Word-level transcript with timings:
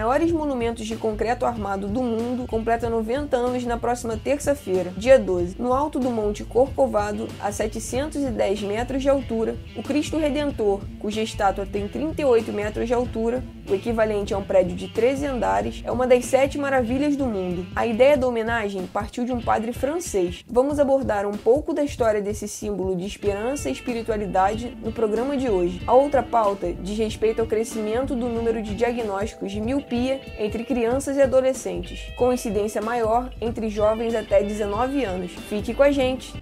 maiores 0.00 0.32
monumentos 0.32 0.86
de 0.86 0.96
concreto 0.96 1.44
armado 1.44 1.86
do 1.86 2.02
mundo, 2.02 2.46
completa 2.46 2.88
90 2.88 3.36
anos 3.36 3.64
na 3.66 3.76
próxima 3.76 4.16
terça-feira, 4.16 4.94
dia 4.96 5.18
12. 5.18 5.56
No 5.58 5.74
alto 5.74 5.98
do 5.98 6.08
Monte 6.08 6.42
Corcovado, 6.42 7.28
a 7.38 7.52
710 7.52 8.62
metros 8.62 9.02
de 9.02 9.10
altura, 9.10 9.56
o 9.76 9.82
Cristo 9.82 10.16
Redentor, 10.16 10.80
cuja 10.98 11.20
estátua 11.20 11.66
tem 11.66 11.86
38 11.86 12.50
metros 12.50 12.86
de 12.86 12.94
altura, 12.94 13.44
o 13.68 13.74
equivalente 13.74 14.32
a 14.32 14.38
um 14.38 14.42
prédio 14.42 14.74
de 14.74 14.88
13 14.88 15.26
andares, 15.26 15.82
é 15.84 15.92
uma 15.92 16.06
das 16.06 16.24
sete 16.24 16.56
maravilhas 16.56 17.14
do 17.14 17.26
mundo. 17.26 17.66
A 17.76 17.86
ideia 17.86 18.16
da 18.16 18.26
homenagem 18.26 18.86
partiu 18.86 19.26
de 19.26 19.32
um 19.32 19.40
padre 19.40 19.72
francês. 19.72 20.42
Vamos 20.48 20.78
abordar 20.78 21.26
um 21.26 21.36
pouco 21.36 21.74
da 21.74 21.84
história 21.84 22.22
desse 22.22 22.48
símbolo 22.48 22.96
de 22.96 23.04
esperança 23.04 23.68
e 23.68 23.72
espiritualidade 23.72 24.76
no 24.82 24.90
programa 24.90 25.36
de 25.36 25.50
hoje. 25.50 25.82
A 25.86 25.94
outra 25.94 26.22
pauta 26.22 26.72
diz 26.72 26.98
respeito 26.98 27.40
ao 27.40 27.46
crescimento 27.46 28.16
do 28.16 28.28
número 28.28 28.62
de 28.62 28.74
diagnósticos 28.74 29.52
de 29.52 29.60
miopia 29.90 30.20
entre 30.38 30.64
crianças 30.64 31.16
e 31.16 31.22
adolescentes, 31.22 32.12
com 32.16 32.32
incidência 32.32 32.80
maior 32.80 33.30
entre 33.40 33.68
jovens 33.68 34.14
até 34.14 34.42
19 34.42 35.04
anos. 35.04 35.32
Fique 35.48 35.74
com 35.74 35.82
a 35.82 35.90
gente! 35.90 36.32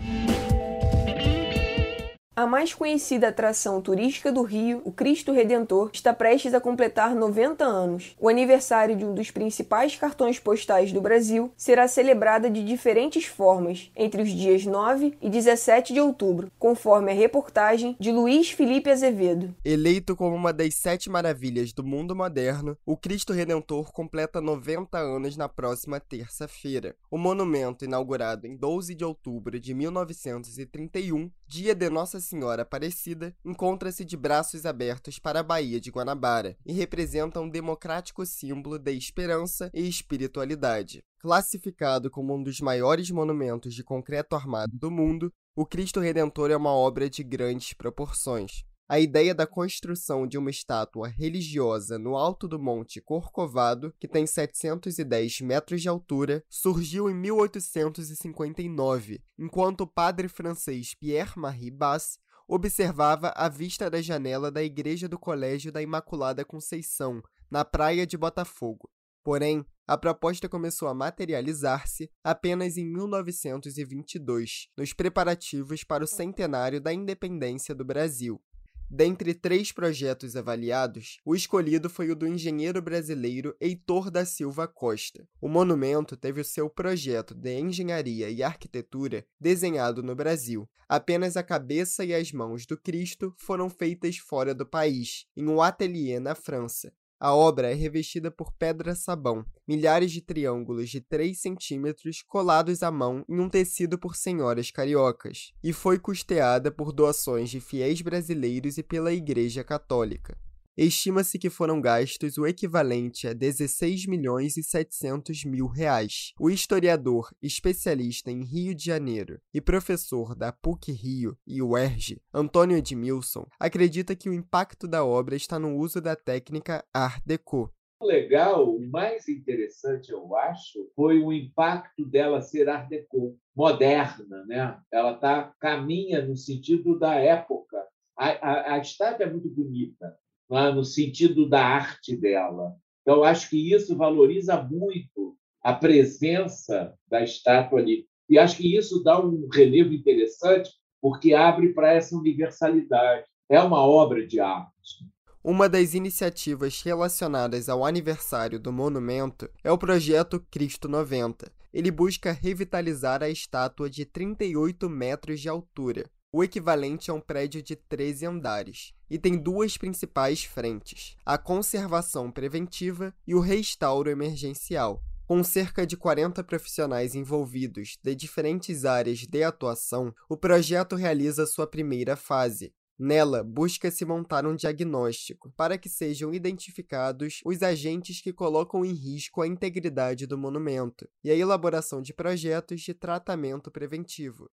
A 2.39 2.47
mais 2.47 2.73
conhecida 2.73 3.27
atração 3.27 3.83
turística 3.83 4.31
do 4.31 4.43
Rio, 4.43 4.81
o 4.85 4.93
Cristo 4.93 5.33
Redentor, 5.33 5.91
está 5.93 6.15
prestes 6.15 6.55
a 6.55 6.61
completar 6.61 7.13
90 7.13 7.65
anos. 7.65 8.15
O 8.17 8.29
aniversário 8.29 8.95
de 8.95 9.05
um 9.05 9.13
dos 9.13 9.33
principais 9.33 9.97
cartões 9.97 10.39
postais 10.39 10.93
do 10.93 11.01
Brasil 11.01 11.53
será 11.57 11.89
celebrada 11.89 12.49
de 12.49 12.65
diferentes 12.65 13.25
formas 13.25 13.91
entre 13.97 14.23
os 14.23 14.31
dias 14.31 14.65
9 14.65 15.19
e 15.21 15.29
17 15.29 15.93
de 15.93 16.01
outubro, 16.01 16.49
conforme 16.61 17.11
a 17.11 17.15
reportagem 17.17 17.97
de 17.99 18.13
Luiz 18.13 18.53
Felipe 18.53 18.89
Azevedo. 18.89 19.53
Eleito 19.65 20.15
como 20.15 20.37
uma 20.37 20.53
das 20.53 20.77
sete 20.77 21.11
maravilhas 21.11 21.73
do 21.73 21.83
mundo 21.83 22.15
moderno, 22.15 22.79
o 22.87 22.97
Cristo 22.97 23.33
Redentor 23.33 23.91
completa 23.91 24.41
90 24.41 24.97
anos 24.97 25.37
na 25.37 25.49
próxima 25.49 25.99
terça-feira. 25.99 26.95
O 27.11 27.19
monumento, 27.19 27.85
inaugurado 27.85 28.47
em 28.47 28.57
12 28.57 28.95
de 28.95 29.05
outubro 29.05 29.59
de 29.59 29.75
1931, 29.75 31.29
dia 31.49 31.75
de 31.75 31.89
Nossa 31.89 32.21
Senhora 32.21 32.61
Aparecida, 32.61 33.35
encontra-se 33.43 34.05
de 34.05 34.19
braços 34.19 34.67
abertos 34.67 35.19
para 35.19 35.41
a 35.41 35.43
Baía 35.43 35.81
de 35.81 35.91
Guanabara 35.91 36.55
e 36.65 36.75
representa 36.75 37.41
um 37.41 37.49
democrático 37.49 38.27
símbolo 38.27 38.79
de 38.79 38.93
esperança 38.93 39.71
e 39.73 39.89
espiritualidade. 39.89 41.03
Classificado 41.19 42.11
como 42.11 42.35
um 42.35 42.43
dos 42.43 42.61
maiores 42.61 43.11
monumentos 43.11 43.75
de 43.75 43.83
concreto 43.83 44.37
armado 44.37 44.77
do 44.77 44.91
mundo, 44.91 45.33
o 45.57 45.65
Cristo 45.65 46.01
Redentor 46.01 46.51
é 46.51 46.57
uma 46.57 46.73
obra 46.73 47.09
de 47.09 47.25
grandes 47.25 47.73
proporções. 47.73 48.63
A 48.91 48.99
ideia 48.99 49.35
da 49.35 49.47
construção 49.47 50.27
de 50.27 50.39
uma 50.39 50.49
estátua 50.49 51.09
religiosa 51.09 51.99
no 51.99 52.17
alto 52.17 52.49
do 52.49 52.59
Monte 52.59 53.03
Corcovado, 53.03 53.93
que 54.01 54.09
tem 54.09 54.27
710 54.27 55.43
metros 55.43 55.83
de 55.83 55.91
altura, 55.91 56.43
surgiu 56.49 57.11
em 57.11 57.15
1859, 57.15 59.23
enquanto 59.39 59.83
o 59.83 59.87
padre 59.87 60.27
francês 60.27 60.95
Pierre-Marie 60.95 61.71
Basse 61.71 62.19
observava 62.49 63.29
a 63.37 63.47
vista 63.51 63.91
da 63.91 64.01
janela 64.01 64.51
da 64.51 64.63
igreja 64.63 65.07
do 65.07 65.19
Colégio 65.19 65.71
da 65.71 65.83
Imaculada 65.83 66.43
Conceição, 66.43 67.21
na 67.51 67.67
praia 67.67 68.07
de 68.07 68.17
Botafogo. 68.17 68.91
Porém, 69.23 69.67
a 69.87 69.99
proposta 69.99 70.49
começou 70.49 70.89
a 70.89 70.95
materializar-se 70.95 72.11
apenas 72.25 72.79
em 72.79 72.87
1922, 72.87 74.69
nos 74.75 74.95
preparativos 74.95 75.85
para 75.85 76.05
o 76.05 76.07
centenário 76.07 76.81
da 76.81 76.91
independência 76.91 77.75
do 77.75 77.85
Brasil. 77.85 78.43
Dentre 78.91 79.35
três 79.35 79.71
projetos 79.71 80.35
avaliados, 80.35 81.19
o 81.23 81.35
escolhido 81.35 81.91
foi 81.91 82.11
o 82.11 82.17
do 82.17 82.27
engenheiro 82.27 82.81
brasileiro 82.81 83.55
Heitor 83.61 84.11
da 84.11 84.25
Silva 84.25 84.67
Costa. 84.67 85.29
O 85.43 85.49
monumento 85.49 86.17
teve 86.17 86.41
o 86.41 86.45
seu 86.45 86.71
projeto 86.71 87.35
de 87.35 87.59
engenharia 87.59 88.31
e 88.31 88.43
arquitetura 88.43 89.27
desenhado 89.39 90.03
no 90.03 90.17
Brasil. 90.17 90.67
Apenas 90.89 91.37
a 91.37 91.43
cabeça 91.43 92.03
e 92.03 92.15
as 92.15 92.33
mãos 92.33 92.65
do 92.65 92.79
Cristo 92.79 93.35
foram 93.37 93.69
feitas 93.69 94.17
fora 94.17 94.55
do 94.55 94.65
país, 94.65 95.27
em 95.37 95.47
um 95.47 95.61
ateliê 95.61 96.19
na 96.19 96.35
França. 96.35 96.91
A 97.21 97.35
obra 97.35 97.73
é 97.73 97.75
revestida 97.75 98.31
por 98.31 98.53
pedra-sabão, 98.53 99.45
milhares 99.67 100.13
de 100.13 100.21
triângulos 100.21 100.89
de 100.89 101.01
3 101.01 101.37
centímetros 101.37 102.23
colados 102.23 102.81
à 102.81 102.93
mão 102.93 103.25
em 103.29 103.41
um 103.41 103.49
tecido 103.49 103.99
por 103.99 104.15
senhoras 104.15 104.71
cariocas, 104.71 105.53
e 105.63 105.73
foi 105.73 105.99
custeada 105.99 106.71
por 106.71 106.93
doações 106.93 107.51
de 107.51 107.59
fiéis 107.59 108.01
brasileiros 108.03 108.79
e 108.79 108.85
pela 108.85 109.13
Igreja 109.13 109.65
Católica. 109.65 110.39
Estima-se 110.81 111.41
que 111.41 111.51
foram 111.51 111.81
gastos 111.81 112.39
o 112.39 112.47
equivalente 112.47 113.27
a 113.27 113.33
16 113.33 114.07
milhões 114.07 114.57
e 114.57 114.63
700 114.63 115.45
mil 115.45 115.67
reais. 115.67 116.33
O 116.39 116.49
historiador, 116.49 117.35
especialista 117.43 118.31
em 118.31 118.45
Rio 118.45 118.77
de 118.77 118.85
Janeiro 118.85 119.41
e 119.53 119.61
professor 119.61 120.37
da 120.37 120.53
PUC 120.53 120.93
Rio 120.93 121.37
e 121.45 121.61
UERJ, 121.61 122.23
Antônio 122.33 122.77
Edmilson, 122.77 123.45
acredita 123.59 124.15
que 124.15 124.31
o 124.31 124.33
impacto 124.33 124.87
da 124.87 125.05
obra 125.05 125.35
está 125.35 125.59
no 125.59 125.77
uso 125.77 126.01
da 126.01 126.15
técnica 126.15 126.85
Art 126.95 127.25
Deco, 127.27 127.75
o 128.01 128.07
legal, 128.07 128.77
o 128.77 128.81
mais 128.89 129.29
interessante, 129.29 130.13
eu 130.13 130.37
acho, 130.37 130.89
foi 130.95 131.19
o 131.19 131.33
impacto 131.33 132.05
dela 132.05 132.41
ser 132.41 132.69
Art 132.69 132.89
Deco, 132.89 133.37
moderna, 133.53 134.45
né? 134.47 134.81
Ela 134.93 135.15
tá 135.15 135.53
caminha 135.59 136.25
no 136.25 136.37
sentido 136.37 136.97
da 136.97 137.17
época. 137.17 137.85
A, 138.17 138.29
a, 138.29 138.75
a 138.75 138.79
estátua 138.79 139.27
é 139.27 139.31
muito 139.31 139.49
bonita, 139.49 140.17
no 140.49 140.85
sentido 140.85 141.49
da 141.49 141.65
arte 141.65 142.17
dela. 142.17 142.75
Então, 143.03 143.23
acho 143.23 143.51
que 143.51 143.73
isso 143.75 143.97
valoriza 143.97 144.63
muito 144.63 145.37
a 145.63 145.75
presença 145.75 146.95
da 147.11 147.23
estátua 147.23 147.81
ali. 147.81 148.07
E 148.29 148.39
acho 148.39 148.57
que 148.57 148.77
isso 148.77 149.03
dá 149.03 149.19
um 149.19 149.49
relevo 149.53 149.93
interessante, 149.93 150.71
porque 151.01 151.33
abre 151.35 151.73
para 151.73 151.93
essa 151.93 152.17
universalidade. 152.17 153.25
É 153.49 153.61
uma 153.61 153.81
obra 153.81 154.27
de 154.27 154.41
arte. 154.41 155.07
Uma 155.43 155.69
das 155.69 155.95
iniciativas 155.95 156.83
relacionadas 156.83 157.69
ao 157.69 157.85
aniversário 157.85 158.59
do 158.59 158.73
monumento 158.73 159.49
é 159.65 159.73
o 159.73 159.79
projeto 159.79 160.45
Cristo 160.51 160.89
90. 160.89 161.51
Ele 161.73 161.91
busca 161.91 162.33
revitalizar 162.33 163.23
a 163.23 163.31
estátua 163.31 163.89
de 163.89 164.05
38 164.05 164.89
metros 164.91 165.41
de 165.41 165.49
altura, 165.49 166.11
o 166.31 166.45
equivalente 166.45 167.11
a 167.11 167.15
um 167.15 167.21
prédio 167.21 167.63
de 167.63 167.75
13 167.75 168.27
andares, 168.27 168.93
e 169.09 169.19
tem 169.19 169.37
duas 169.37 169.77
principais 169.77 170.45
frentes: 170.45 171.17
a 171.25 171.39
conservação 171.39 172.31
preventiva 172.31 173.15
e 173.27 173.35
o 173.35 173.41
restauro 173.41 174.11
emergencial. 174.11 175.03
Com 175.27 175.45
cerca 175.45 175.87
de 175.87 175.97
40 175.97 176.43
profissionais 176.43 177.15
envolvidos 177.15 177.99
de 178.03 178.15
diferentes 178.15 178.85
áreas 178.85 179.19
de 179.21 179.43
atuação, 179.43 180.15
o 180.29 180.37
projeto 180.37 180.97
realiza 180.97 181.47
sua 181.47 181.67
primeira 181.67 182.17
fase, 182.17 182.73
Nela, 182.99 183.45
busca-se 183.45 184.05
montar 184.05 184.45
um 184.45 184.57
diagnóstico 184.57 185.53
para 185.57 185.79
que 185.79 185.89
sejam 185.89 186.35
identificados 186.35 187.41
os 187.45 187.63
agentes 187.63 188.21
que 188.21 188.33
colocam 188.33 188.85
em 188.85 188.93
risco 188.93 189.41
a 189.41 189.47
integridade 189.47 190.27
do 190.27 190.37
monumento 190.37 191.09
e 191.23 191.31
a 191.31 191.37
elaboração 191.37 192.03
de 192.03 192.13
projetos 192.13 192.81
de 192.81 192.93
tratamento 192.93 193.71
preventivo. 193.71 194.51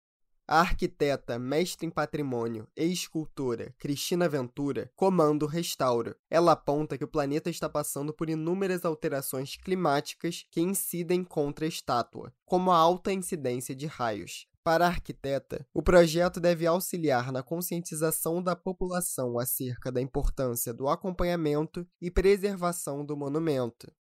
A 0.47 0.61
arquiteta, 0.61 1.39
mestre 1.39 1.87
em 1.87 1.91
patrimônio 1.91 2.67
e 2.77 2.85
escultora 2.85 3.73
Cristina 3.79 4.29
Ventura 4.29 4.91
comanda 4.97 5.45
o 5.45 5.49
restauro. 5.49 6.17
Ela 6.29 6.53
aponta 6.53 6.99
que 6.99 7.05
o 7.05 7.09
planeta 7.09 7.49
está 7.49 7.69
passando 7.69 8.13
por 8.13 8.29
inúmeras 8.29 8.85
alterações 8.85 9.57
climáticas 9.57 10.45
que 10.51 10.61
incidem 10.61 11.23
contra 11.23 11.65
a 11.65 11.69
estátua, 11.69 12.35
como 12.45 12.73
a 12.73 12.77
alta 12.77 13.13
incidência 13.13 13.75
de 13.75 13.87
raios. 13.87 14.47
Para 14.65 14.85
a 14.85 14.89
arquiteta, 14.89 15.67
o 15.75 15.83
projeto 15.83 16.39
deve 16.39 16.67
auxiliar 16.67 17.33
na 17.33 17.43
conscientização 17.43 18.41
da 18.41 18.55
população 18.55 19.39
acerca 19.39 19.91
da 19.91 20.01
importância 20.01 20.73
do 20.73 20.89
acompanhamento 20.89 21.85
e 22.01 22.11
preservação 22.11 23.05
do 23.05 23.17
monumento, 23.17 23.93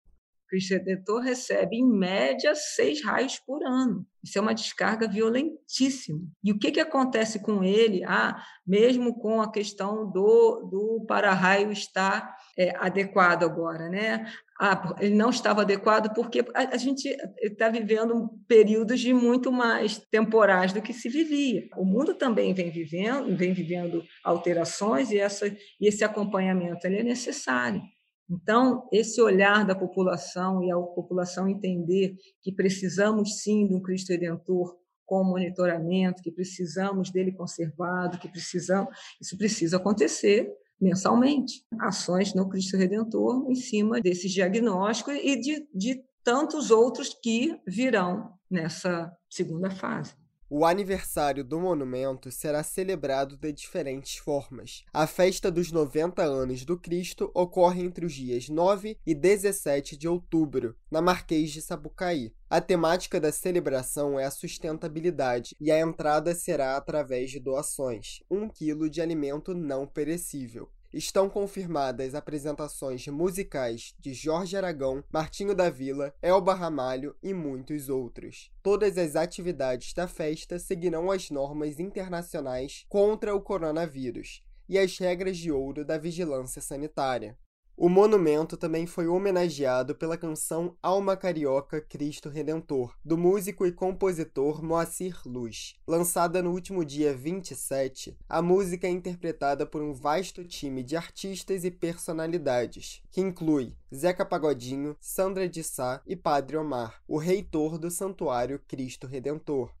Cristo 0.52 0.74
Redentor 0.74 1.22
recebe, 1.22 1.76
em 1.76 1.98
média, 1.98 2.54
seis 2.54 3.02
raios 3.02 3.38
por 3.38 3.64
ano. 3.64 4.06
Isso 4.22 4.36
é 4.36 4.40
uma 4.42 4.54
descarga 4.54 5.08
violentíssima. 5.08 6.20
E 6.44 6.52
o 6.52 6.58
que, 6.58 6.70
que 6.70 6.78
acontece 6.78 7.40
com 7.40 7.64
ele? 7.64 8.04
Ah, 8.04 8.36
mesmo 8.66 9.18
com 9.18 9.40
a 9.40 9.50
questão 9.50 10.04
do, 10.10 10.68
do 10.70 11.06
para-raio 11.08 11.72
estar 11.72 12.36
é, 12.58 12.76
adequado 12.76 13.44
agora, 13.44 13.88
né? 13.88 14.30
Ah, 14.60 14.94
ele 15.00 15.14
não 15.14 15.30
estava 15.30 15.62
adequado 15.62 16.12
porque 16.14 16.40
a, 16.54 16.74
a 16.74 16.76
gente 16.76 17.08
está 17.40 17.70
vivendo 17.70 18.28
períodos 18.46 19.00
de 19.00 19.14
muito 19.14 19.50
mais 19.50 19.96
temporais 20.10 20.74
do 20.74 20.82
que 20.82 20.92
se 20.92 21.08
vivia. 21.08 21.66
O 21.78 21.84
mundo 21.86 22.12
também 22.12 22.52
vem 22.52 22.70
vivendo, 22.70 23.34
vem 23.34 23.54
vivendo 23.54 24.04
alterações 24.22 25.10
e, 25.10 25.18
essa, 25.18 25.48
e 25.48 25.88
esse 25.88 26.04
acompanhamento 26.04 26.86
é 26.86 27.02
necessário. 27.02 27.80
Então, 28.30 28.88
esse 28.92 29.20
olhar 29.20 29.66
da 29.66 29.74
população 29.74 30.62
e 30.62 30.70
a 30.70 30.76
população 30.76 31.48
entender 31.48 32.16
que 32.40 32.52
precisamos 32.52 33.42
sim 33.42 33.66
de 33.66 33.74
um 33.74 33.82
Cristo 33.82 34.10
Redentor 34.10 34.76
com 35.04 35.24
monitoramento, 35.24 36.22
que 36.22 36.30
precisamos 36.30 37.10
dele 37.10 37.32
conservado, 37.32 38.18
que 38.18 38.28
precisamos, 38.28 38.96
isso 39.20 39.36
precisa 39.36 39.76
acontecer 39.76 40.50
mensalmente. 40.80 41.64
Ações 41.80 42.34
no 42.34 42.48
Cristo 42.48 42.76
Redentor 42.76 43.50
em 43.50 43.54
cima 43.54 44.00
desses 44.00 44.30
diagnósticos 44.30 45.14
e 45.14 45.36
de, 45.36 45.68
de 45.74 46.02
tantos 46.24 46.70
outros 46.70 47.14
que 47.14 47.60
virão 47.66 48.32
nessa 48.50 49.12
segunda 49.28 49.70
fase. 49.70 50.21
O 50.54 50.66
aniversário 50.66 51.42
do 51.42 51.58
monumento 51.58 52.30
será 52.30 52.62
celebrado 52.62 53.38
de 53.38 53.50
diferentes 53.54 54.18
formas. 54.18 54.84
A 54.92 55.06
festa 55.06 55.50
dos 55.50 55.72
90 55.72 56.22
anos 56.22 56.62
do 56.62 56.78
Cristo 56.78 57.30
ocorre 57.34 57.82
entre 57.82 58.04
os 58.04 58.12
dias 58.12 58.50
9 58.50 58.98
e 59.06 59.14
17 59.14 59.96
de 59.96 60.06
outubro, 60.06 60.76
na 60.90 61.00
Marquês 61.00 61.52
de 61.52 61.62
Sapucaí. 61.62 62.34
A 62.50 62.60
temática 62.60 63.18
da 63.18 63.32
celebração 63.32 64.20
é 64.20 64.26
a 64.26 64.30
sustentabilidade 64.30 65.56
e 65.58 65.72
a 65.72 65.80
entrada 65.80 66.34
será 66.34 66.76
através 66.76 67.30
de 67.30 67.40
doações, 67.40 68.22
um 68.30 68.46
quilo 68.46 68.90
de 68.90 69.00
alimento 69.00 69.54
não 69.54 69.86
perecível 69.86 70.68
estão 70.92 71.28
confirmadas 71.28 72.14
apresentações 72.14 73.06
musicais 73.08 73.94
de 73.98 74.12
Jorge 74.12 74.56
Aragão, 74.56 75.02
Martinho 75.10 75.54
da 75.54 75.70
Vila, 75.70 76.14
Elba 76.20 76.54
Ramalho 76.54 77.16
e 77.22 77.32
muitos 77.32 77.88
outros. 77.88 78.50
Todas 78.62 78.98
as 78.98 79.16
atividades 79.16 79.92
da 79.94 80.06
festa 80.06 80.58
seguirão 80.58 81.10
as 81.10 81.30
normas 81.30 81.78
internacionais 81.78 82.84
contra 82.88 83.34
o 83.34 83.40
coronavírus 83.40 84.42
e 84.68 84.78
as 84.78 84.96
regras 84.98 85.36
de 85.36 85.50
ouro 85.50 85.84
da 85.84 85.98
vigilância 85.98 86.62
sanitária. 86.62 87.36
O 87.74 87.88
monumento 87.88 88.54
também 88.54 88.86
foi 88.86 89.08
homenageado 89.08 89.94
pela 89.94 90.18
canção 90.18 90.76
Alma 90.82 91.16
Carioca 91.16 91.80
Cristo 91.80 92.28
Redentor, 92.28 92.94
do 93.02 93.16
músico 93.16 93.66
e 93.66 93.72
compositor 93.72 94.62
Moacir 94.62 95.18
Luz. 95.24 95.74
Lançada 95.86 96.42
no 96.42 96.50
último 96.50 96.84
dia 96.84 97.14
27, 97.14 98.16
a 98.28 98.42
música 98.42 98.86
é 98.86 98.90
interpretada 98.90 99.64
por 99.64 99.80
um 99.80 99.94
vasto 99.94 100.44
time 100.44 100.82
de 100.82 100.96
artistas 100.96 101.64
e 101.64 101.70
personalidades, 101.70 103.02
que 103.10 103.22
inclui 103.22 103.74
Zeca 103.92 104.24
Pagodinho, 104.24 104.94
Sandra 105.00 105.48
de 105.48 105.64
Sá 105.64 106.02
e 106.06 106.14
Padre 106.14 106.58
Omar, 106.58 107.02
o 107.08 107.16
reitor 107.16 107.78
do 107.78 107.90
Santuário 107.90 108.60
Cristo 108.68 109.06
Redentor. 109.06 109.72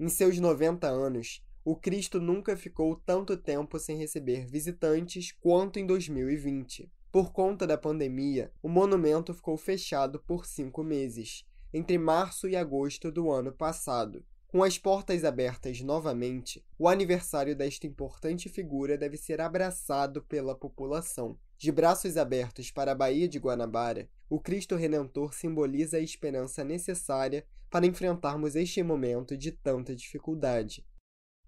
Em 0.00 0.08
seus 0.08 0.38
90 0.38 0.88
anos, 0.88 1.44
o 1.62 1.76
Cristo 1.76 2.20
nunca 2.20 2.56
ficou 2.56 2.96
tanto 3.06 3.36
tempo 3.36 3.78
sem 3.78 3.98
receber 3.98 4.46
visitantes 4.46 5.30
quanto 5.30 5.78
em 5.78 5.86
2020. 5.86 6.90
Por 7.14 7.30
conta 7.30 7.64
da 7.64 7.78
pandemia, 7.78 8.50
o 8.60 8.68
monumento 8.68 9.32
ficou 9.32 9.56
fechado 9.56 10.18
por 10.18 10.44
cinco 10.44 10.82
meses, 10.82 11.44
entre 11.72 11.96
março 11.96 12.48
e 12.48 12.56
agosto 12.56 13.08
do 13.12 13.30
ano 13.30 13.52
passado. 13.52 14.24
Com 14.48 14.64
as 14.64 14.78
portas 14.78 15.24
abertas 15.24 15.80
novamente, 15.80 16.66
o 16.76 16.88
aniversário 16.88 17.54
desta 17.54 17.86
importante 17.86 18.48
figura 18.48 18.98
deve 18.98 19.16
ser 19.16 19.40
abraçado 19.40 20.24
pela 20.24 20.56
população. 20.56 21.38
De 21.56 21.70
braços 21.70 22.16
abertos 22.16 22.72
para 22.72 22.90
a 22.90 22.96
Baía 22.96 23.28
de 23.28 23.38
Guanabara, 23.38 24.08
o 24.28 24.40
Cristo 24.40 24.74
Redentor 24.74 25.34
simboliza 25.34 25.98
a 25.98 26.00
esperança 26.00 26.64
necessária 26.64 27.46
para 27.70 27.86
enfrentarmos 27.86 28.56
este 28.56 28.82
momento 28.82 29.36
de 29.36 29.52
tanta 29.52 29.94
dificuldade. 29.94 30.84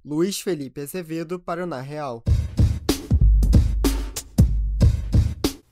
Luiz 0.04 0.40
Felipe 0.40 0.82
Azevedo 0.82 1.40
para 1.40 1.64
o 1.64 1.66
Na 1.66 1.80
Real. 1.80 2.22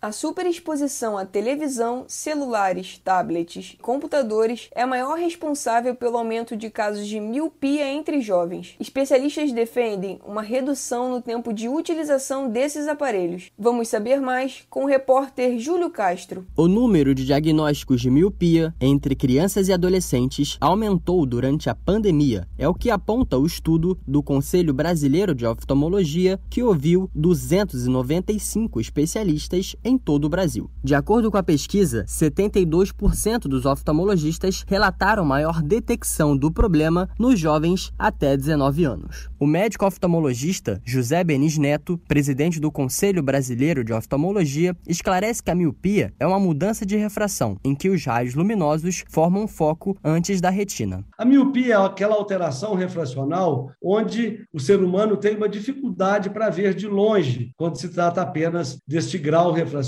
A 0.05 0.13
superexposição 0.13 1.17
à 1.17 1.25
televisão, 1.25 2.05
celulares, 2.07 3.01
tablets, 3.03 3.75
computadores 3.81 4.69
é 4.75 4.83
a 4.83 4.87
maior 4.87 5.17
responsável 5.17 5.95
pelo 5.95 6.19
aumento 6.19 6.55
de 6.55 6.69
casos 6.69 7.09
de 7.09 7.19
miopia 7.19 7.91
entre 7.91 8.21
jovens. 8.21 8.77
Especialistas 8.79 9.51
defendem 9.51 10.21
uma 10.23 10.43
redução 10.43 11.11
no 11.11 11.23
tempo 11.23 11.55
de 11.55 11.71
utilização 11.71 12.51
desses 12.51 12.87
aparelhos. 12.87 13.51
Vamos 13.59 13.89
saber 13.89 14.21
mais 14.21 14.67
com 14.69 14.85
o 14.85 14.87
repórter 14.87 15.59
Júlio 15.59 15.89
Castro. 15.89 16.45
O 16.55 16.69
número 16.69 17.15
de 17.15 17.25
diagnósticos 17.25 18.03
de 18.03 18.11
miopia 18.11 18.75
entre 18.79 19.17
crianças 19.17 19.69
e 19.69 19.73
adolescentes 19.73 20.59
aumentou 20.61 21.25
durante 21.25 21.71
a 21.71 21.75
pandemia. 21.75 22.47
É 22.59 22.69
o 22.69 22.75
que 22.75 22.91
aponta 22.91 23.39
o 23.39 23.47
estudo 23.47 23.99
do 24.07 24.23
Conselho 24.23 24.75
Brasileiro 24.75 25.35
de 25.35 25.47
Oftalmologia, 25.47 26.39
que 26.51 26.63
ouviu 26.63 27.09
295 27.15 28.79
especialistas 28.83 29.75
em 29.83 29.94
em 29.95 29.99
todo 29.99 30.25
o 30.25 30.29
Brasil. 30.29 30.69
De 30.83 30.95
acordo 30.95 31.31
com 31.31 31.37
a 31.37 31.43
pesquisa, 31.43 32.05
72% 32.07 33.43
dos 33.43 33.65
oftalmologistas 33.65 34.65
relataram 34.67 35.25
maior 35.25 35.63
detecção 35.63 36.37
do 36.37 36.51
problema 36.51 37.09
nos 37.19 37.39
jovens 37.39 37.93
até 37.99 38.37
19 38.37 38.85
anos. 38.85 39.29
O 39.39 39.47
médico 39.47 39.87
oftalmologista 39.87 40.81
José 40.85 41.23
Benis 41.23 41.57
Neto, 41.57 41.99
presidente 42.09 42.59
do 42.59 42.73
Conselho 42.73 43.23
Brasileiro 43.23 43.85
de 43.85 43.93
Oftalmologia, 43.93 44.77
esclarece 44.87 45.43
que 45.43 45.51
a 45.51 45.55
miopia 45.55 46.13
é 46.19 46.27
uma 46.27 46.41
mudança 46.41 46.85
de 46.85 46.97
refração 46.97 47.57
em 47.65 47.75
que 47.75 47.89
os 47.89 48.05
raios 48.05 48.35
luminosos 48.35 49.05
formam 49.09 49.45
um 49.45 49.49
foco 49.49 49.97
antes 50.03 50.41
da 50.41 50.51
retina. 50.51 51.05
A 51.17 51.25
miopia 51.25 51.75
é 51.75 51.87
aquela 51.87 52.17
alteração 52.17 52.75
refracional 52.75 53.71
onde 53.83 54.45
o 54.53 54.59
ser 54.59 54.83
humano 54.83 55.17
tem 55.17 55.37
uma 55.37 55.49
dificuldade 55.49 56.31
para 56.31 56.51
ver 56.51 56.75
de 56.75 56.89
longe 56.89 57.53
quando 57.57 57.79
se 57.79 57.89
trata 57.91 58.23
apenas 58.23 58.79
deste 58.87 59.19
grau 59.19 59.53
refracional 59.53 59.84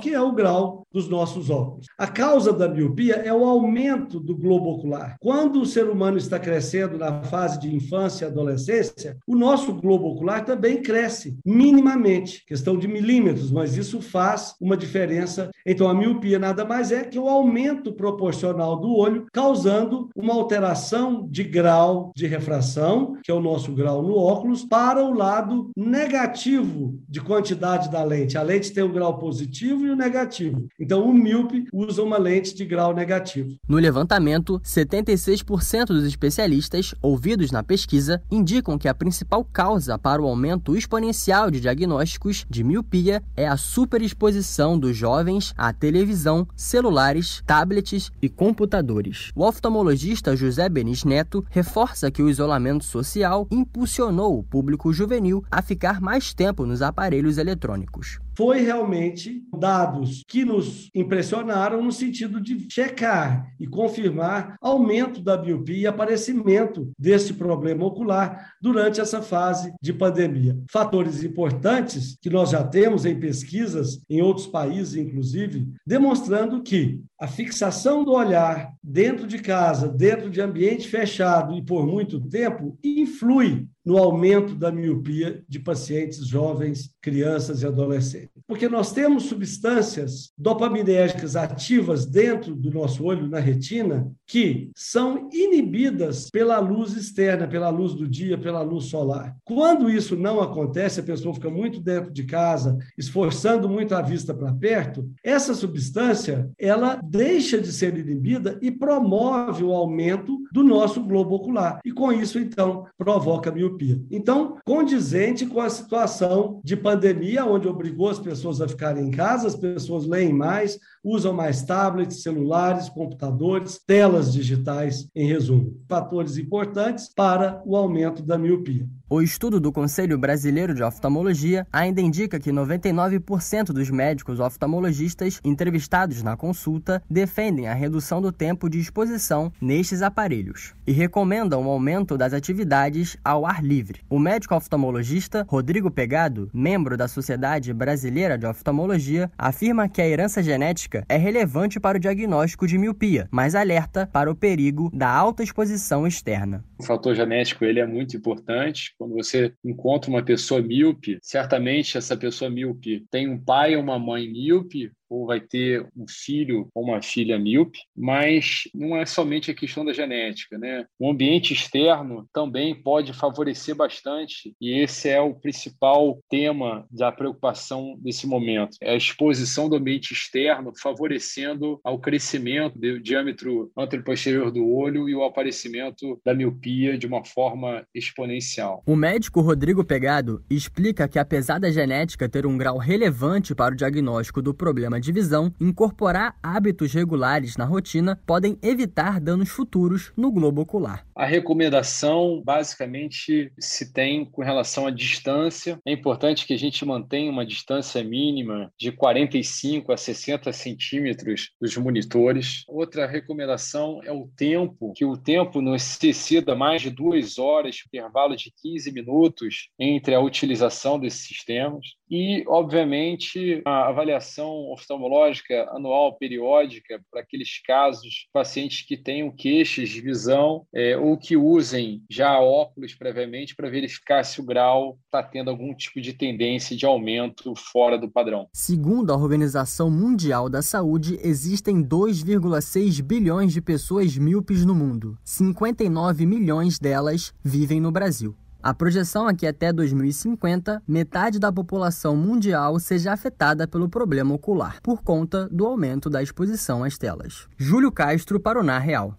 que 0.00 0.14
é 0.14 0.20
o 0.20 0.32
grau 0.32 0.86
dos 0.92 1.08
nossos 1.08 1.50
óculos. 1.50 1.86
A 1.96 2.06
causa 2.06 2.52
da 2.52 2.68
miopia 2.68 3.16
é 3.16 3.32
o 3.32 3.44
aumento 3.44 4.18
do 4.18 4.36
globo 4.36 4.70
ocular. 4.70 5.16
Quando 5.20 5.60
o 5.60 5.66
ser 5.66 5.88
humano 5.88 6.16
está 6.16 6.38
crescendo 6.38 6.98
na 6.98 7.22
fase 7.22 7.58
de 7.60 7.74
infância 7.74 8.24
e 8.24 8.28
adolescência, 8.28 9.16
o 9.26 9.36
nosso 9.36 9.72
globo 9.74 10.08
ocular 10.08 10.44
também 10.44 10.82
cresce 10.82 11.38
minimamente, 11.44 12.44
questão 12.46 12.76
de 12.76 12.88
milímetros, 12.88 13.50
mas 13.50 13.76
isso 13.76 14.00
faz 14.00 14.54
uma 14.60 14.76
diferença. 14.76 15.50
Então, 15.66 15.88
a 15.88 15.94
miopia 15.94 16.38
nada 16.38 16.64
mais 16.64 16.90
é 16.90 17.04
que 17.04 17.18
o 17.18 17.28
aumento 17.28 17.92
proporcional 17.92 18.80
do 18.80 18.94
olho, 18.94 19.26
causando 19.32 20.08
uma 20.16 20.34
alteração 20.34 21.26
de 21.28 21.44
grau 21.44 22.12
de 22.16 22.26
refração, 22.26 23.16
que 23.22 23.30
é 23.30 23.34
o 23.34 23.40
nosso 23.40 23.72
grau 23.72 24.02
no 24.02 24.16
óculos, 24.16 24.64
para 24.64 25.02
o 25.02 25.12
lado 25.12 25.70
negativo 25.76 26.98
de 27.08 27.20
quantidade 27.20 27.90
da 27.90 28.02
lente. 28.02 28.38
A 28.38 28.42
lente 28.42 28.72
tem 28.72 28.82
um 28.82 28.92
grau 28.92 29.18
positivo 29.18 29.37
positivo 29.38 29.86
e 29.86 29.90
o 29.90 29.96
negativo. 29.96 30.66
Então, 30.80 31.08
o 31.08 31.14
míope 31.14 31.66
usa 31.72 32.02
uma 32.02 32.18
lente 32.18 32.54
de 32.54 32.64
grau 32.64 32.92
negativo. 32.92 33.56
No 33.68 33.76
levantamento, 33.76 34.60
76% 34.64 35.86
dos 35.86 36.04
especialistas 36.04 36.92
ouvidos 37.00 37.52
na 37.52 37.62
pesquisa 37.62 38.20
indicam 38.28 38.76
que 38.76 38.88
a 38.88 38.94
principal 38.94 39.44
causa 39.44 39.96
para 39.96 40.20
o 40.20 40.26
aumento 40.26 40.76
exponencial 40.76 41.50
de 41.50 41.60
diagnósticos 41.60 42.44
de 42.50 42.64
miopia 42.64 43.22
é 43.36 43.46
a 43.46 43.56
superexposição 43.56 44.76
dos 44.76 44.96
jovens 44.96 45.54
à 45.56 45.72
televisão, 45.72 46.46
celulares, 46.56 47.42
tablets 47.46 48.10
e 48.20 48.28
computadores. 48.28 49.30
O 49.36 49.44
oftalmologista 49.44 50.34
José 50.34 50.68
Benis 50.68 51.04
Neto 51.04 51.44
reforça 51.50 52.10
que 52.10 52.22
o 52.22 52.28
isolamento 52.28 52.84
social 52.84 53.46
impulsionou 53.50 54.36
o 54.36 54.42
público 54.42 54.92
juvenil 54.92 55.44
a 55.48 55.62
ficar 55.62 56.00
mais 56.00 56.34
tempo 56.34 56.66
nos 56.66 56.82
aparelhos 56.82 57.38
eletrônicos 57.38 58.18
foi 58.38 58.60
realmente 58.60 59.42
dados 59.58 60.22
que 60.28 60.44
nos 60.44 60.88
impressionaram 60.94 61.82
no 61.82 61.90
sentido 61.90 62.40
de 62.40 62.68
checar 62.70 63.52
e 63.58 63.66
confirmar 63.66 64.56
aumento 64.62 65.20
da 65.20 65.36
miopia 65.36 65.76
e 65.76 65.86
aparecimento 65.88 66.88
desse 66.96 67.34
problema 67.34 67.84
ocular 67.84 68.52
durante 68.62 69.00
essa 69.00 69.20
fase 69.20 69.74
de 69.82 69.92
pandemia. 69.92 70.56
Fatores 70.70 71.24
importantes 71.24 72.16
que 72.22 72.30
nós 72.30 72.50
já 72.50 72.62
temos 72.62 73.04
em 73.04 73.18
pesquisas 73.18 74.00
em 74.08 74.22
outros 74.22 74.46
países, 74.46 74.94
inclusive, 74.94 75.66
demonstrando 75.84 76.62
que 76.62 77.02
a 77.18 77.26
fixação 77.26 78.04
do 78.04 78.12
olhar 78.12 78.72
dentro 78.82 79.26
de 79.26 79.38
casa, 79.38 79.88
dentro 79.88 80.30
de 80.30 80.40
ambiente 80.40 80.88
fechado 80.88 81.56
e 81.56 81.62
por 81.62 81.86
muito 81.86 82.20
tempo, 82.20 82.78
influi 82.82 83.66
no 83.84 83.96
aumento 83.96 84.54
da 84.54 84.70
miopia 84.70 85.42
de 85.48 85.58
pacientes 85.58 86.26
jovens, 86.26 86.90
crianças 87.00 87.62
e 87.62 87.66
adolescentes. 87.66 88.28
Porque 88.46 88.68
nós 88.68 88.92
temos 88.92 89.24
substâncias 89.24 90.30
dopaminérgicas 90.36 91.36
ativas 91.36 92.04
dentro 92.04 92.54
do 92.54 92.70
nosso 92.70 93.02
olho, 93.04 93.26
na 93.28 93.38
retina, 93.38 94.10
que 94.26 94.70
são 94.76 95.30
inibidas 95.32 96.28
pela 96.30 96.58
luz 96.58 96.96
externa, 96.96 97.48
pela 97.48 97.70
luz 97.70 97.94
do 97.94 98.06
dia, 98.06 98.36
pela 98.36 98.60
luz 98.60 98.86
solar. 98.86 99.34
Quando 99.42 99.88
isso 99.88 100.16
não 100.16 100.40
acontece, 100.40 101.00
a 101.00 101.04
pessoa 101.04 101.34
fica 101.34 101.48
muito 101.48 101.80
dentro 101.80 102.12
de 102.12 102.24
casa, 102.24 102.76
esforçando 102.96 103.68
muito 103.70 103.94
a 103.94 104.02
vista 104.02 104.34
para 104.34 104.52
perto, 104.52 105.10
essa 105.24 105.54
substância, 105.54 106.50
ela 106.58 106.96
deixa 107.08 107.60
de 107.60 107.72
ser 107.72 107.96
inibida 107.96 108.58
e 108.60 108.70
promove 108.70 109.64
o 109.64 109.72
aumento 109.72 110.38
do 110.52 110.62
nosso 110.62 111.02
globo 111.02 111.34
ocular. 111.34 111.80
E 111.84 111.92
com 111.92 112.12
isso, 112.12 112.38
então, 112.38 112.86
provoca 112.96 113.50
miopia. 113.50 114.00
Então, 114.10 114.56
condizente 114.64 115.46
com 115.46 115.60
a 115.60 115.70
situação 115.70 116.60
de 116.62 116.76
pandemia, 116.76 117.44
onde 117.44 117.68
obrigou 117.68 118.08
as 118.08 118.18
pessoas 118.18 118.60
a 118.60 118.68
ficarem 118.68 119.08
em 119.08 119.10
casa, 119.10 119.48
as 119.48 119.56
pessoas 119.56 120.06
leem 120.06 120.32
mais, 120.32 120.78
usam 121.02 121.32
mais 121.32 121.62
tablets, 121.62 122.22
celulares, 122.22 122.88
computadores, 122.88 123.80
telas 123.86 124.32
digitais, 124.32 125.08
em 125.14 125.26
resumo. 125.26 125.76
Fatores 125.88 126.36
importantes 126.36 127.12
para 127.14 127.62
o 127.64 127.76
aumento 127.76 128.22
da 128.22 128.36
miopia. 128.36 128.86
O 129.10 129.22
estudo 129.22 129.58
do 129.58 129.72
Conselho 129.72 130.18
Brasileiro 130.18 130.74
de 130.74 130.82
Oftalmologia 130.82 131.66
ainda 131.72 131.98
indica 131.98 132.38
que 132.38 132.52
99% 132.52 133.72
dos 133.72 133.88
médicos 133.88 134.38
oftalmologistas 134.38 135.40
entrevistados 135.42 136.22
na 136.22 136.36
consulta 136.36 137.02
defendem 137.08 137.68
a 137.68 137.72
redução 137.72 138.20
do 138.20 138.30
tempo 138.30 138.68
de 138.68 138.78
exposição 138.78 139.50
nestes 139.62 140.02
aparelhos 140.02 140.74
e 140.86 140.92
recomendam 140.92 141.66
o 141.66 141.70
aumento 141.70 142.18
das 142.18 142.34
atividades 142.34 143.16
ao 143.24 143.46
ar 143.46 143.64
livre. 143.64 144.02
O 144.10 144.18
médico 144.18 144.54
oftalmologista 144.54 145.46
Rodrigo 145.48 145.90
Pegado, 145.90 146.50
membro 146.52 146.94
da 146.94 147.08
Sociedade 147.08 147.72
Brasileira 147.72 148.36
de 148.36 148.44
Oftalmologia, 148.44 149.30
afirma 149.38 149.88
que 149.88 150.02
a 150.02 150.06
herança 150.06 150.42
genética 150.42 151.02
é 151.08 151.16
relevante 151.16 151.80
para 151.80 151.96
o 151.96 152.00
diagnóstico 152.00 152.66
de 152.66 152.76
miopia, 152.76 153.26
mas 153.30 153.54
alerta 153.54 154.06
para 154.12 154.30
o 154.30 154.36
perigo 154.36 154.90
da 154.92 155.08
alta 155.08 155.42
exposição 155.42 156.06
externa. 156.06 156.62
O 156.78 156.82
fator 156.82 157.14
genético 157.14 157.64
ele 157.64 157.80
é 157.80 157.86
muito 157.86 158.14
importante 158.14 158.97
quando 158.98 159.14
você 159.14 159.54
encontra 159.64 160.10
uma 160.10 160.24
pessoa 160.24 160.60
míope, 160.60 161.18
certamente 161.22 161.96
essa 161.96 162.16
pessoa 162.16 162.50
míope 162.50 163.06
tem 163.10 163.28
um 163.28 163.42
pai 163.42 163.76
ou 163.76 163.82
uma 163.82 163.98
mãe 163.98 164.28
míope, 164.28 164.92
ou 165.08 165.26
vai 165.26 165.40
ter 165.40 165.86
um 165.96 166.06
filho 166.08 166.68
ou 166.74 166.84
uma 166.84 167.02
filha 167.02 167.38
míope, 167.38 167.80
mas 167.96 168.64
não 168.74 168.96
é 168.96 169.06
somente 169.06 169.50
a 169.50 169.54
questão 169.54 169.84
da 169.84 169.92
genética, 169.92 170.58
né? 170.58 170.86
O 170.98 171.10
ambiente 171.10 171.52
externo 171.52 172.28
também 172.32 172.74
pode 172.74 173.12
favorecer 173.12 173.74
bastante 173.74 174.54
e 174.60 174.78
esse 174.80 175.08
é 175.08 175.20
o 175.20 175.34
principal 175.34 176.18
tema 176.28 176.86
da 176.90 177.10
preocupação 177.10 177.96
desse 178.00 178.26
momento. 178.26 178.76
É 178.80 178.92
a 178.92 178.96
exposição 178.96 179.68
do 179.68 179.76
ambiente 179.76 180.12
externo 180.12 180.72
favorecendo 180.80 181.80
ao 181.82 181.98
crescimento 181.98 182.78
do 182.78 183.00
diâmetro 183.00 183.70
anteroposterior 183.76 184.50
do 184.50 184.68
olho 184.68 185.08
e 185.08 185.14
o 185.14 185.24
aparecimento 185.24 186.20
da 186.24 186.34
miopia 186.34 186.98
de 186.98 187.06
uma 187.06 187.24
forma 187.24 187.84
exponencial. 187.94 188.82
O 188.86 188.96
médico 188.96 189.40
Rodrigo 189.40 189.84
Pegado 189.84 190.42
explica 190.50 191.08
que 191.08 191.18
apesar 191.18 191.58
da 191.58 191.70
genética 191.70 192.28
ter 192.28 192.46
um 192.46 192.56
grau 192.56 192.78
relevante 192.78 193.54
para 193.54 193.74
o 193.74 193.76
diagnóstico 193.76 194.42
do 194.42 194.54
problema 194.54 194.97
de 194.98 195.12
visão, 195.12 195.52
incorporar 195.60 196.36
hábitos 196.42 196.92
regulares 196.92 197.56
na 197.56 197.64
rotina 197.64 198.18
podem 198.26 198.58
evitar 198.62 199.20
danos 199.20 199.48
futuros 199.48 200.12
no 200.16 200.30
globo 200.30 200.62
ocular. 200.62 201.06
A 201.14 201.24
recomendação 201.24 202.42
basicamente 202.44 203.52
se 203.58 203.92
tem 203.92 204.24
com 204.24 204.42
relação 204.42 204.86
à 204.86 204.90
distância. 204.90 205.78
É 205.86 205.92
importante 205.92 206.46
que 206.46 206.54
a 206.54 206.58
gente 206.58 206.84
mantenha 206.84 207.30
uma 207.30 207.44
distância 207.44 208.02
mínima 208.04 208.72
de 208.78 208.92
45 208.92 209.92
a 209.92 209.96
60 209.96 210.52
centímetros 210.52 211.50
dos 211.60 211.76
monitores. 211.76 212.64
Outra 212.68 213.06
recomendação 213.06 214.00
é 214.04 214.12
o 214.12 214.28
tempo, 214.36 214.92
que 214.94 215.04
o 215.04 215.16
tempo 215.16 215.60
não 215.60 215.74
exceda 215.74 216.54
mais 216.54 216.82
de 216.82 216.90
duas 216.90 217.38
horas, 217.38 217.82
intervalo 217.86 218.36
de 218.36 218.52
15 218.62 218.92
minutos 218.92 219.70
entre 219.78 220.14
a 220.14 220.20
utilização 220.20 220.98
desses 220.98 221.26
sistemas. 221.26 221.97
E, 222.10 222.44
obviamente, 222.46 223.62
a 223.64 223.88
avaliação 223.88 224.70
oftalmológica 224.70 225.68
anual 225.72 226.16
periódica 226.16 227.00
para 227.10 227.20
aqueles 227.20 227.60
casos, 227.62 228.28
pacientes 228.32 228.86
que 228.86 228.96
tenham 228.96 229.30
queixas 229.30 229.88
de 229.88 230.00
visão 230.00 230.66
é, 230.74 230.96
ou 230.96 231.16
que 231.16 231.36
usem 231.36 232.02
já 232.10 232.38
óculos 232.40 232.94
previamente 232.94 233.54
para 233.54 233.70
verificar 233.70 234.24
se 234.24 234.40
o 234.40 234.44
grau 234.44 234.98
está 235.04 235.22
tendo 235.22 235.50
algum 235.50 235.74
tipo 235.74 236.00
de 236.00 236.12
tendência 236.12 236.76
de 236.76 236.86
aumento 236.86 237.54
fora 237.56 237.98
do 237.98 238.10
padrão. 238.10 238.48
Segundo 238.52 239.12
a 239.12 239.16
Organização 239.16 239.90
Mundial 239.90 240.48
da 240.48 240.62
Saúde, 240.62 241.18
existem 241.22 241.82
2,6 241.82 243.02
bilhões 243.02 243.52
de 243.52 243.60
pessoas 243.60 244.16
míopes 244.16 244.64
no 244.64 244.74
mundo. 244.74 245.18
59 245.24 246.26
milhões 246.26 246.78
delas 246.78 247.34
vivem 247.42 247.80
no 247.80 247.90
Brasil. 247.90 248.34
A 248.60 248.74
projeção 248.74 249.28
é 249.28 249.34
que 249.34 249.46
até 249.46 249.72
2050, 249.72 250.82
metade 250.86 251.38
da 251.38 251.52
população 251.52 252.16
mundial 252.16 252.78
seja 252.80 253.12
afetada 253.12 253.68
pelo 253.68 253.88
problema 253.88 254.34
ocular, 254.34 254.80
por 254.82 255.00
conta 255.00 255.48
do 255.48 255.64
aumento 255.64 256.10
da 256.10 256.20
exposição 256.20 256.82
às 256.82 256.98
telas. 256.98 257.46
Júlio 257.56 257.92
Castro 257.92 258.40
para 258.40 258.58
o 258.58 258.62
Na 258.64 258.78
Real. 258.80 259.14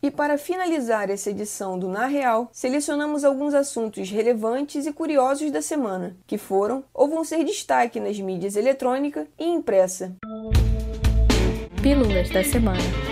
E 0.00 0.10
para 0.10 0.38
finalizar 0.38 1.10
essa 1.10 1.30
edição 1.30 1.76
do 1.76 1.88
Na 1.88 2.06
Real, 2.06 2.48
selecionamos 2.52 3.24
alguns 3.24 3.52
assuntos 3.52 4.08
relevantes 4.10 4.86
e 4.86 4.92
curiosos 4.92 5.50
da 5.50 5.62
semana, 5.62 6.14
que 6.26 6.38
foram 6.38 6.84
ou 6.94 7.08
vão 7.08 7.24
ser 7.24 7.42
destaque 7.42 7.98
nas 7.98 8.20
mídias 8.20 8.54
eletrônica 8.54 9.26
e 9.36 9.44
impressa. 9.44 10.14
Pílulas 11.82 12.30
da 12.30 12.44
semana. 12.44 13.03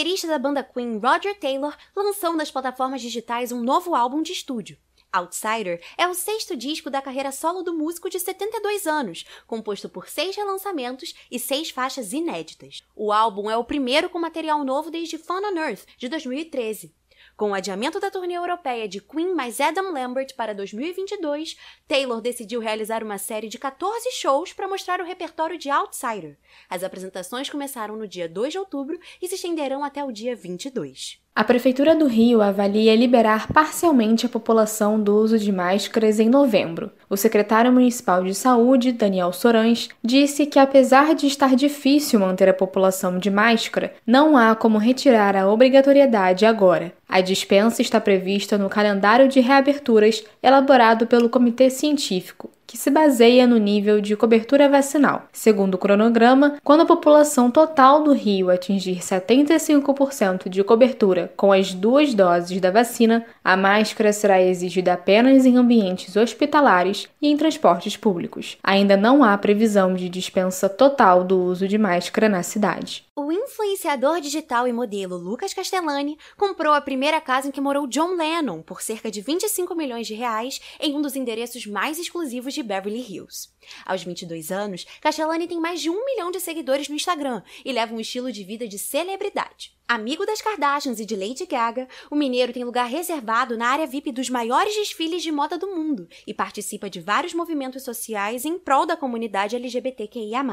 Baterista 0.00 0.26
da 0.26 0.38
banda 0.38 0.64
Queen, 0.64 0.98
Roger 0.98 1.38
Taylor, 1.38 1.76
lançou 1.94 2.32
nas 2.32 2.50
plataformas 2.50 3.02
digitais 3.02 3.52
um 3.52 3.60
novo 3.62 3.94
álbum 3.94 4.22
de 4.22 4.32
estúdio. 4.32 4.78
Outsider 5.12 5.78
é 5.98 6.08
o 6.08 6.14
sexto 6.14 6.56
disco 6.56 6.88
da 6.88 7.02
carreira 7.02 7.30
solo 7.30 7.62
do 7.62 7.74
músico 7.74 8.08
de 8.08 8.18
72 8.18 8.86
anos, 8.86 9.26
composto 9.46 9.90
por 9.90 10.08
seis 10.08 10.34
relançamentos 10.34 11.14
e 11.30 11.38
seis 11.38 11.68
faixas 11.68 12.14
inéditas. 12.14 12.82
O 12.96 13.12
álbum 13.12 13.50
é 13.50 13.58
o 13.58 13.64
primeiro 13.64 14.08
com 14.08 14.18
material 14.18 14.64
novo 14.64 14.90
desde 14.90 15.18
Fun 15.18 15.42
on 15.44 15.58
Earth, 15.58 15.84
de 15.98 16.08
2013. 16.08 16.94
Com 17.36 17.50
o 17.50 17.54
adiamento 17.54 17.98
da 17.98 18.10
turnê 18.10 18.34
europeia 18.34 18.88
de 18.88 19.00
Queen 19.00 19.34
mais 19.34 19.60
Adam 19.60 19.92
Lambert 19.92 20.34
para 20.36 20.54
2022, 20.54 21.56
Taylor 21.88 22.20
decidiu 22.20 22.60
realizar 22.60 23.02
uma 23.02 23.18
série 23.18 23.48
de 23.48 23.58
14 23.58 24.10
shows 24.12 24.52
para 24.52 24.68
mostrar 24.68 25.00
o 25.00 25.04
repertório 25.04 25.58
de 25.58 25.70
Outsider. 25.70 26.38
As 26.68 26.82
apresentações 26.82 27.48
começaram 27.48 27.96
no 27.96 28.06
dia 28.06 28.28
2 28.28 28.52
de 28.52 28.58
outubro 28.58 28.98
e 29.20 29.28
se 29.28 29.34
estenderão 29.34 29.82
até 29.82 30.04
o 30.04 30.12
dia 30.12 30.36
22. 30.36 31.20
A 31.32 31.44
Prefeitura 31.44 31.94
do 31.94 32.06
Rio 32.06 32.42
avalia 32.42 32.94
liberar 32.94 33.52
parcialmente 33.52 34.26
a 34.26 34.28
população 34.28 35.00
do 35.00 35.16
uso 35.16 35.38
de 35.38 35.52
máscaras 35.52 36.18
em 36.18 36.28
novembro. 36.28 36.90
O 37.08 37.16
secretário 37.16 37.72
municipal 37.72 38.24
de 38.24 38.34
saúde, 38.34 38.92
Daniel 38.92 39.32
Sorães, 39.32 39.88
disse 40.04 40.44
que, 40.44 40.58
apesar 40.58 41.14
de 41.14 41.26
estar 41.26 41.54
difícil 41.54 42.18
manter 42.18 42.48
a 42.48 42.54
população 42.54 43.16
de 43.16 43.30
máscara, 43.30 43.94
não 44.04 44.36
há 44.36 44.54
como 44.56 44.76
retirar 44.76 45.36
a 45.36 45.48
obrigatoriedade 45.48 46.44
agora. 46.44 46.92
A 47.08 47.20
dispensa 47.20 47.80
está 47.80 48.00
prevista 48.00 48.58
no 48.58 48.68
calendário 48.68 49.28
de 49.28 49.40
reaberturas 49.40 50.24
elaborado 50.42 51.06
pelo 51.06 51.30
Comitê 51.30 51.70
Científico 51.70 52.50
que 52.70 52.78
se 52.78 52.88
baseia 52.88 53.48
no 53.48 53.58
nível 53.58 54.00
de 54.00 54.14
cobertura 54.14 54.68
vacinal. 54.68 55.24
Segundo 55.32 55.74
o 55.74 55.78
cronograma, 55.78 56.56
quando 56.62 56.82
a 56.82 56.86
população 56.86 57.50
total 57.50 58.04
do 58.04 58.12
Rio 58.12 58.48
atingir 58.48 59.00
75% 59.00 60.48
de 60.48 60.62
cobertura 60.62 61.32
com 61.36 61.50
as 61.50 61.74
duas 61.74 62.14
doses 62.14 62.60
da 62.60 62.70
vacina, 62.70 63.26
a 63.42 63.56
máscara 63.56 64.12
será 64.12 64.40
exigida 64.40 64.92
apenas 64.92 65.44
em 65.44 65.56
ambientes 65.56 66.14
hospitalares 66.14 67.08
e 67.20 67.26
em 67.26 67.36
transportes 67.36 67.96
públicos. 67.96 68.56
Ainda 68.62 68.96
não 68.96 69.24
há 69.24 69.36
previsão 69.36 69.92
de 69.92 70.08
dispensa 70.08 70.68
total 70.68 71.24
do 71.24 71.42
uso 71.42 71.66
de 71.66 71.76
máscara 71.76 72.28
na 72.28 72.44
cidade. 72.44 73.04
O 73.16 73.32
influenciador 73.32 74.20
digital 74.20 74.66
e 74.66 74.72
modelo 74.72 75.16
Lucas 75.16 75.52
Castellani 75.52 76.16
comprou 76.38 76.72
a 76.72 76.80
primeira 76.80 77.20
casa 77.20 77.48
em 77.48 77.50
que 77.50 77.60
morou 77.60 77.86
John 77.86 78.16
Lennon 78.16 78.62
por 78.62 78.80
cerca 78.80 79.10
de 79.10 79.20
25 79.20 79.74
milhões 79.74 80.06
de 80.06 80.14
reais 80.14 80.60
em 80.80 80.96
um 80.96 81.02
dos 81.02 81.14
endereços 81.16 81.66
mais 81.66 81.98
exclusivos 81.98 82.54
de 82.54 82.59
Beverly 82.62 83.00
Hills. 83.00 83.48
Aos 83.84 84.02
22 84.02 84.50
anos, 84.50 84.86
Castellani 85.00 85.46
tem 85.46 85.60
mais 85.60 85.80
de 85.80 85.90
um 85.90 86.04
milhão 86.04 86.30
de 86.30 86.40
seguidores 86.40 86.88
no 86.88 86.94
Instagram 86.94 87.42
e 87.64 87.72
leva 87.72 87.94
um 87.94 88.00
estilo 88.00 88.32
de 88.32 88.44
vida 88.44 88.66
de 88.66 88.78
celebridade. 88.78 89.78
Amigo 89.92 90.24
das 90.24 90.40
Kardashians 90.40 91.00
e 91.00 91.04
de 91.04 91.16
Lady 91.16 91.44
Gaga, 91.46 91.88
o 92.08 92.14
mineiro 92.14 92.52
tem 92.52 92.62
lugar 92.62 92.86
reservado 92.86 93.56
na 93.56 93.66
área 93.66 93.88
VIP 93.88 94.12
dos 94.12 94.30
maiores 94.30 94.72
desfiles 94.76 95.20
de 95.20 95.32
moda 95.32 95.58
do 95.58 95.66
mundo 95.66 96.06
e 96.24 96.32
participa 96.32 96.88
de 96.88 97.00
vários 97.00 97.34
movimentos 97.34 97.82
sociais 97.82 98.44
em 98.44 98.56
prol 98.56 98.86
da 98.86 98.96
comunidade 98.96 99.56
LGBTQIA. 99.56 100.44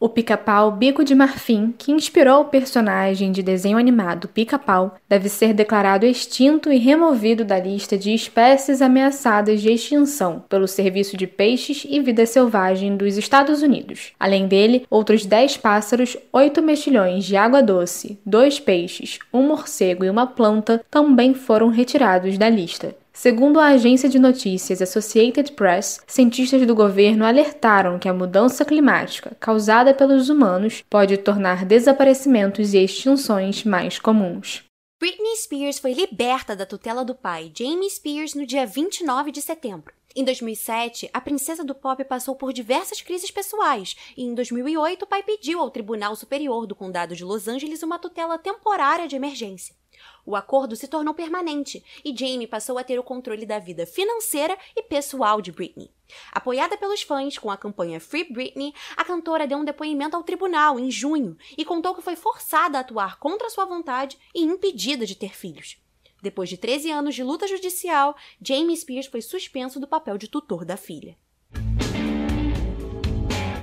O 0.00 0.08
pica-pau 0.08 0.70
Bico 0.70 1.04
de 1.04 1.14
Marfim, 1.14 1.74
que 1.76 1.92
inspirou 1.92 2.40
o 2.40 2.44
personagem 2.46 3.30
de 3.30 3.42
desenho 3.42 3.76
animado 3.76 4.28
Pica-Pau, 4.28 4.96
deve 5.06 5.28
ser 5.28 5.52
declarado 5.52 6.06
extinto 6.06 6.72
e 6.72 6.78
removido 6.78 7.44
da 7.44 7.58
lista 7.58 7.98
de 7.98 8.14
espécies 8.14 8.80
ameaçadas 8.80 9.60
de 9.60 9.70
extinção 9.70 10.44
pelo 10.48 10.66
Serviço 10.66 11.14
de 11.14 11.26
Peixes 11.26 11.84
e 11.86 12.00
Vida 12.00 12.24
Selvagem 12.24 12.96
dos 12.96 13.18
Estados 13.18 13.60
Unidos. 13.60 14.12
Além 14.18 14.46
dele, 14.48 14.86
outros 14.88 15.26
10 15.26 15.58
pássaros, 15.58 16.16
8 16.32 16.62
mexilhões 16.62 17.24
de 17.24 17.36
água 17.36 17.62
doce, 17.62 18.18
2 18.24 18.60
peixes 18.60 18.77
peixes, 18.78 19.18
um 19.32 19.42
morcego 19.42 20.04
e 20.04 20.10
uma 20.10 20.26
planta 20.26 20.84
também 20.88 21.34
foram 21.34 21.68
retirados 21.68 22.38
da 22.38 22.48
lista. 22.48 22.96
Segundo 23.12 23.58
a 23.58 23.66
agência 23.66 24.08
de 24.08 24.20
notícias 24.20 24.80
Associated 24.80 25.50
Press, 25.52 26.00
cientistas 26.06 26.64
do 26.64 26.74
governo 26.76 27.24
alertaram 27.24 27.98
que 27.98 28.08
a 28.08 28.14
mudança 28.14 28.64
climática 28.64 29.36
causada 29.40 29.92
pelos 29.92 30.28
humanos 30.28 30.84
pode 30.88 31.16
tornar 31.16 31.64
desaparecimentos 31.64 32.72
e 32.72 32.78
extinções 32.78 33.64
mais 33.64 33.98
comuns. 33.98 34.62
Britney 35.00 35.36
Spears 35.36 35.80
foi 35.80 35.92
liberta 35.92 36.54
da 36.54 36.64
tutela 36.64 37.04
do 37.04 37.14
pai, 37.14 37.50
Jamie 37.52 37.90
Spears, 37.90 38.34
no 38.34 38.46
dia 38.46 38.64
29 38.64 39.32
de 39.32 39.42
setembro. 39.42 39.97
Em 40.16 40.24
2007, 40.24 41.10
a 41.12 41.20
princesa 41.20 41.62
do 41.62 41.74
pop 41.74 42.02
passou 42.04 42.34
por 42.34 42.52
diversas 42.52 43.02
crises 43.02 43.30
pessoais 43.30 43.94
e 44.16 44.24
em 44.24 44.34
2008 44.34 45.02
o 45.02 45.06
pai 45.06 45.22
pediu 45.22 45.60
ao 45.60 45.70
Tribunal 45.70 46.16
Superior 46.16 46.66
do 46.66 46.74
Condado 46.74 47.14
de 47.14 47.24
Los 47.24 47.46
Angeles 47.46 47.82
uma 47.82 47.98
tutela 47.98 48.38
temporária 48.38 49.06
de 49.06 49.14
emergência. 49.14 49.76
O 50.24 50.34
acordo 50.34 50.74
se 50.76 50.88
tornou 50.88 51.12
permanente 51.12 51.84
e 52.04 52.16
Jamie 52.16 52.46
passou 52.46 52.78
a 52.78 52.84
ter 52.84 52.98
o 52.98 53.02
controle 53.02 53.44
da 53.44 53.58
vida 53.58 53.84
financeira 53.84 54.56
e 54.74 54.82
pessoal 54.82 55.42
de 55.42 55.52
Britney. 55.52 55.90
Apoiada 56.32 56.76
pelos 56.78 57.02
fãs 57.02 57.36
com 57.36 57.50
a 57.50 57.56
campanha 57.56 58.00
Free 58.00 58.32
Britney, 58.32 58.72
a 58.96 59.04
cantora 59.04 59.46
deu 59.46 59.58
um 59.58 59.64
depoimento 59.64 60.16
ao 60.16 60.22
tribunal 60.22 60.78
em 60.80 60.90
junho 60.90 61.36
e 61.56 61.64
contou 61.64 61.94
que 61.94 62.02
foi 62.02 62.16
forçada 62.16 62.78
a 62.78 62.80
atuar 62.80 63.18
contra 63.18 63.50
sua 63.50 63.66
vontade 63.66 64.18
e 64.34 64.42
impedida 64.42 65.04
de 65.04 65.14
ter 65.14 65.36
filhos. 65.36 65.76
Depois 66.22 66.48
de 66.48 66.56
13 66.56 66.90
anos 66.90 67.14
de 67.14 67.22
luta 67.22 67.46
judicial, 67.46 68.16
Jamie 68.42 68.76
Spears 68.76 69.06
foi 69.06 69.22
suspenso 69.22 69.78
do 69.78 69.86
papel 69.86 70.18
de 70.18 70.28
tutor 70.28 70.64
da 70.64 70.76
filha. 70.76 71.16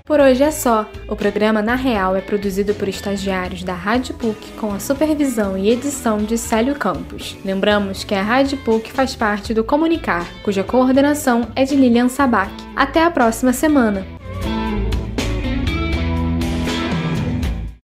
Por 0.06 0.20
hoje 0.20 0.44
é 0.44 0.52
só. 0.52 0.88
O 1.10 1.16
programa 1.16 1.64
Na 1.64 1.74
Real 1.74 2.16
é 2.16 2.22
produzido 2.22 2.76
por 2.76 2.88
estagiários 2.88 3.64
da 3.64 3.74
Rádio 3.74 4.14
PUC 4.14 4.52
com 4.52 4.72
a 4.72 4.80
supervisão 4.80 5.58
e 5.58 5.72
edição 5.72 6.20
de 6.20 6.38
Célio 6.38 6.76
Campos. 6.76 7.36
Lembramos 7.44 8.04
que 8.04 8.14
a 8.14 8.22
Rádio 8.22 8.60
PUC 8.60 8.92
faz 8.92 9.16
parte 9.16 9.52
do 9.52 9.64
Comunicar, 9.64 10.28
cuja 10.44 10.64
coordenação 10.64 11.52
é 11.56 11.64
de 11.64 11.76
Lilian 11.76 12.08
Sabac. 12.08 12.52
Até 12.76 13.04
a 13.04 13.10
próxima 13.10 13.52
semana! 13.52 14.15